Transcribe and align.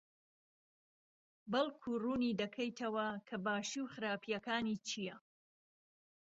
بەڵکو 1.51 1.91
ڕوونی 2.03 2.37
دەکەیتەوە 2.41 3.07
کە 3.27 3.35
باشی 3.45 3.81
و 3.83 3.91
خراپییەکانی 3.93 4.81
چییە؟ 4.87 5.15